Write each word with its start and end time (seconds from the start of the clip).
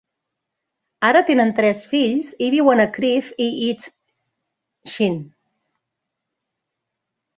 Ara 1.09 1.19
tenen 1.27 1.51
tres 1.59 1.83
fills 1.91 2.31
i 2.45 2.49
viuen 2.55 2.81
a 2.85 2.89
Crieff 2.95 3.29
i 3.45 3.49
East 3.67 3.95
Sheen. 4.95 5.21